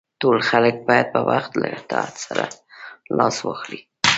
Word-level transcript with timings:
ټول 0.21 0.37
خلک 0.49 0.75
باید 0.87 1.07
په 1.13 1.19
یو 1.21 1.27
وخت 1.31 1.51
له 1.61 1.67
اطاعت 1.77 2.15
لاس 3.17 3.37
واخلي. 3.45 3.81